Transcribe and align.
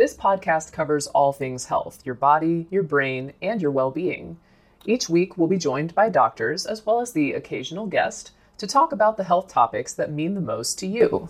This 0.00 0.16
podcast 0.16 0.72
covers 0.72 1.08
all 1.08 1.30
things 1.30 1.66
health 1.66 2.00
your 2.06 2.14
body, 2.14 2.66
your 2.70 2.82
brain, 2.82 3.34
and 3.42 3.60
your 3.60 3.70
well 3.70 3.90
being. 3.90 4.38
Each 4.86 5.10
week, 5.10 5.36
we'll 5.36 5.46
be 5.46 5.58
joined 5.58 5.94
by 5.94 6.08
doctors 6.08 6.64
as 6.64 6.86
well 6.86 7.02
as 7.02 7.12
the 7.12 7.34
occasional 7.34 7.84
guest 7.84 8.30
to 8.56 8.66
talk 8.66 8.92
about 8.92 9.18
the 9.18 9.24
health 9.24 9.48
topics 9.48 9.92
that 9.92 10.10
mean 10.10 10.32
the 10.32 10.40
most 10.40 10.78
to 10.78 10.86
you. 10.86 11.28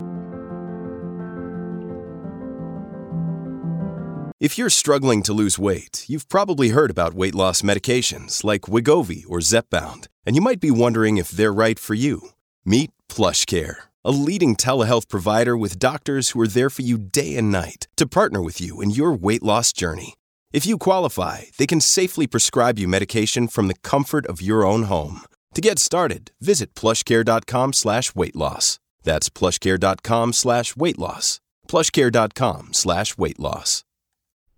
If 4.39 4.57
you're 4.57 4.71
struggling 4.71 5.25
to 5.25 5.33
lose 5.33 5.59
weight, 5.59 6.05
you've 6.07 6.29
probably 6.29 6.69
heard 6.69 6.93
about 6.93 7.15
weight 7.15 7.35
loss 7.35 7.63
medications 7.63 8.45
like 8.45 8.71
Wegovy 8.71 9.25
or 9.29 9.41
Zepbound, 9.41 10.07
and 10.25 10.37
you 10.37 10.43
might 10.43 10.61
be 10.61 10.71
wondering 10.71 11.17
if 11.17 11.31
they're 11.31 11.53
right 11.53 11.77
for 11.77 11.95
you. 11.95 12.21
Meet 12.65 12.93
PlushCare, 13.09 13.75
a 14.05 14.11
leading 14.11 14.57
telehealth 14.57 15.09
provider 15.09 15.57
with 15.57 15.79
doctors 15.79 16.31
who 16.31 16.41
are 16.41 16.49
there 16.49 16.71
for 16.71 16.83
you 16.83 16.99
day 16.99 17.37
and 17.37 17.51
night 17.53 17.89
to 17.97 18.07
partner 18.07 18.43
with 18.43 18.61
you 18.61 18.81
in 18.81 18.91
your 18.91 19.13
weight 19.13 19.43
loss 19.43 19.73
journey. 19.73 20.15
If 20.53 20.67
you 20.67 20.79
qualify, 20.79 21.43
they 21.59 21.67
can 21.67 21.81
safely 21.81 22.27
prescribe 22.27 22.79
you 22.79 22.89
medication 22.89 23.49
from 23.49 23.69
the 23.69 23.79
comfort 23.83 24.27
of 24.27 24.43
your 24.43 24.65
own 24.65 24.85
home. 24.85 25.23
To 25.55 25.61
get 25.61 25.79
started, 25.79 26.31
visit 26.41 26.75
plushcare.com 26.75 27.73
slash 27.73 28.15
weight 28.15 28.37
loss. 28.37 28.79
That's 29.03 29.29
plushcare.com 29.31 30.33
slash 30.33 30.77
weight 30.77 30.99
loss. 30.99 31.41
Plushcare.com 31.69 32.73
slash 32.73 33.17
weight 33.17 33.39
loss. 33.39 33.85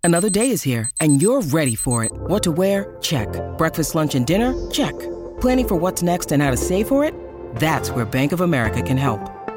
Another 0.03 0.29
day 0.29 0.49
is 0.49 0.63
here, 0.63 0.91
and 0.99 1.21
you're 1.21 1.41
ready 1.41 1.75
for 1.75 2.03
it. 2.03 2.11
What 2.13 2.43
to 2.43 2.51
wear? 2.51 2.97
Check. 3.01 3.29
Breakfast, 3.57 3.95
lunch, 3.95 4.15
and 4.15 4.27
dinner? 4.27 4.53
Check. 4.69 4.91
Planning 5.39 5.67
for 5.67 5.75
what's 5.75 6.03
next 6.03 6.33
and 6.33 6.43
how 6.43 6.51
to 6.51 6.57
save 6.57 6.89
for 6.89 7.05
it? 7.05 7.15
That's 7.55 7.89
where 7.89 8.03
Bank 8.03 8.33
of 8.33 8.41
America 8.41 8.81
can 8.81 8.97
help. 8.97 9.32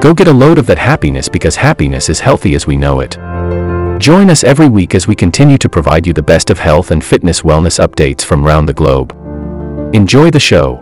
Go 0.00 0.14
get 0.14 0.28
a 0.28 0.32
load 0.32 0.58
of 0.58 0.66
that 0.66 0.78
happiness 0.78 1.28
because 1.28 1.56
happiness 1.56 2.08
is 2.08 2.20
healthy 2.20 2.54
as 2.54 2.68
we 2.68 2.76
know 2.76 3.00
it. 3.00 3.18
Join 4.00 4.30
us 4.30 4.44
every 4.44 4.68
week 4.68 4.94
as 4.94 5.08
we 5.08 5.16
continue 5.16 5.58
to 5.58 5.68
provide 5.68 6.06
you 6.06 6.12
the 6.12 6.22
best 6.22 6.50
of 6.50 6.60
health 6.60 6.92
and 6.92 7.04
fitness 7.04 7.42
wellness 7.42 7.84
updates 7.84 8.22
from 8.22 8.46
around 8.46 8.66
the 8.66 8.72
globe. 8.72 9.12
Enjoy 9.92 10.30
the 10.30 10.38
show. 10.38 10.76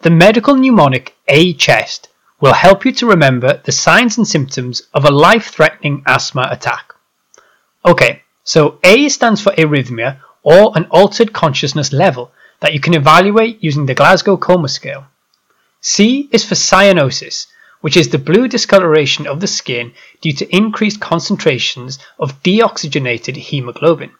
The 0.00 0.10
medical 0.10 0.56
mnemonic 0.56 1.14
A-chest 1.28 2.08
will 2.40 2.54
help 2.54 2.84
you 2.84 2.90
to 2.90 3.06
remember 3.06 3.62
the 3.64 3.70
signs 3.70 4.18
and 4.18 4.26
symptoms 4.26 4.82
of 4.92 5.04
a 5.04 5.12
life-threatening 5.12 6.02
asthma 6.08 6.48
attack. 6.50 6.92
Okay, 7.86 8.22
so 8.42 8.80
A 8.82 9.08
stands 9.08 9.40
for 9.40 9.52
arrhythmia 9.52 10.18
or 10.42 10.72
an 10.74 10.86
altered 10.90 11.32
consciousness 11.32 11.92
level 11.92 12.32
that 12.60 12.72
you 12.72 12.80
can 12.80 12.94
evaluate 12.94 13.62
using 13.62 13.86
the 13.86 13.94
Glasgow 13.94 14.36
Coma 14.36 14.68
Scale. 14.68 15.06
C 15.80 16.28
is 16.30 16.44
for 16.44 16.54
cyanosis, 16.54 17.46
which 17.80 17.96
is 17.96 18.08
the 18.08 18.18
blue 18.18 18.46
discoloration 18.46 19.26
of 19.26 19.40
the 19.40 19.46
skin 19.46 19.92
due 20.20 20.32
to 20.32 20.56
increased 20.56 21.00
concentrations 21.00 21.98
of 22.18 22.42
deoxygenated 22.42 23.36
hemoglobin. 23.36 24.12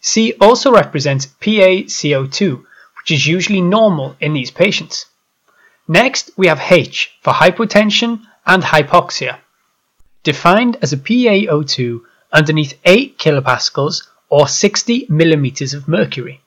C 0.00 0.32
also 0.40 0.72
represents 0.72 1.26
PaCO2, 1.26 2.64
which 2.96 3.10
is 3.10 3.26
usually 3.26 3.60
normal 3.60 4.16
in 4.20 4.32
these 4.32 4.50
patients. 4.50 5.06
Next, 5.86 6.30
we 6.36 6.46
have 6.46 6.70
H 6.70 7.12
for 7.20 7.34
hypotension 7.34 8.22
and 8.46 8.62
hypoxia, 8.62 9.38
defined 10.22 10.78
as 10.80 10.94
a 10.94 10.96
PaO2 10.96 12.00
underneath 12.32 12.78
8 12.84 13.18
kilopascals 13.18 14.08
or 14.36 14.48
60 14.48 15.06
millimeters 15.08 15.74
of 15.74 15.86
mercury. 15.86 16.40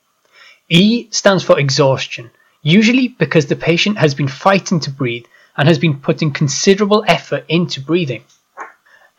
E 0.68 1.07
stands 1.10 1.42
for 1.42 1.57
exhaustion, 1.57 2.30
usually 2.62 3.07
because 3.07 3.45
the 3.45 3.56
patient 3.56 3.98
has 3.98 4.13
been 4.13 4.28
fighting 4.28 4.81
to 4.81 4.92
breathe 4.92 5.24
and 5.56 5.69
has 5.69 5.80
been 5.80 5.98
putting 5.98 6.34
considerable 6.34 7.06
effort 7.07 7.45
into 7.48 7.80
breathing. 7.80 8.25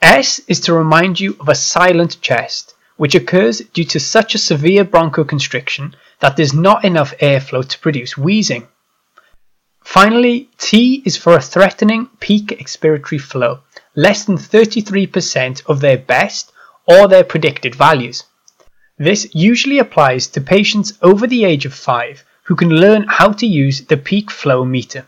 S 0.03 0.39
is 0.49 0.61
to 0.61 0.75
remind 0.75 1.19
you 1.19 1.35
of 1.41 1.49
a 1.49 1.55
silent 1.55 2.21
chest, 2.21 2.75
which 2.99 3.15
occurs 3.15 3.61
due 3.73 3.85
to 3.85 3.99
such 3.99 4.35
a 4.35 4.45
severe 4.51 4.85
bronchoconstriction 4.85 5.95
that 6.21 6.37
there's 6.37 6.53
not 6.53 6.85
enough 6.85 7.17
airflow 7.23 7.67
to 7.67 7.79
produce 7.79 8.19
wheezing. 8.19 8.69
Finally, 9.83 10.51
T 10.59 11.03
is 11.07 11.17
for 11.17 11.35
a 11.35 11.41
threatening 11.41 12.11
peak 12.21 12.49
expiratory 12.49 13.19
flow, 13.19 13.61
less 13.97 14.27
than 14.27 14.37
33% 14.37 15.63
of 15.65 15.81
their 15.81 15.97
best 15.97 16.53
or 16.85 17.09
their 17.09 17.25
predicted 17.25 17.75
values. 17.75 18.25
This 18.99 19.33
usually 19.33 19.79
applies 19.79 20.27
to 20.29 20.41
patients 20.41 20.99
over 21.03 21.29
the 21.29 21.45
age 21.45 21.65
of 21.65 21.73
5 21.73 22.25
who 22.43 22.57
can 22.57 22.71
learn 22.71 23.05
how 23.07 23.31
to 23.31 23.47
use 23.47 23.83
the 23.83 23.97
peak 23.97 24.29
flow 24.29 24.65
meter. 24.65 25.07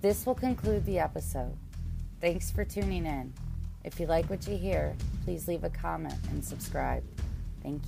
This 0.00 0.24
will 0.24 0.36
conclude 0.36 0.86
the 0.86 1.00
episode. 1.00 1.56
Thanks 2.20 2.52
for 2.52 2.64
tuning 2.64 3.04
in. 3.04 3.32
If 3.82 3.98
you 3.98 4.06
like 4.06 4.30
what 4.30 4.46
you 4.46 4.56
hear, 4.56 4.94
please 5.24 5.48
leave 5.48 5.64
a 5.64 5.70
comment 5.70 6.14
and 6.30 6.44
subscribe. 6.44 7.02
Thank 7.64 7.74
you. 7.74 7.84